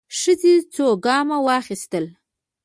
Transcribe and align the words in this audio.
ښځې 0.19 0.55
څو 0.73 0.85
ګامه 1.05 1.37
واخيستل. 1.45 2.05